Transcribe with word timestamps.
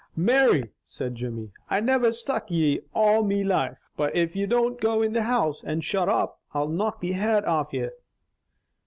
"Mary," 0.15 0.63
said 0.83 1.13
Jimmy, 1.13 1.51
"I 1.69 1.79
niver 1.79 2.11
struck 2.11 2.49
ye 2.49 2.77
in 2.77 2.81
all 2.91 3.23
me 3.23 3.43
life, 3.43 3.77
but 3.95 4.15
if 4.15 4.35
ye 4.35 4.47
don't 4.47 4.81
go 4.81 5.03
in 5.03 5.13
the 5.13 5.21
house, 5.21 5.61
and 5.63 5.83
shut 5.83 6.09
up, 6.09 6.39
I'll 6.55 6.69
knock 6.69 7.01
the 7.01 7.11
head 7.11 7.45
off 7.45 7.71
ye!" 7.71 7.87